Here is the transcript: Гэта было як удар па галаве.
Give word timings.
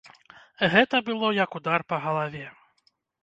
Гэта 0.75 1.01
было 1.09 1.27
як 1.43 1.59
удар 1.59 1.85
па 1.93 2.01
галаве. 2.05 2.43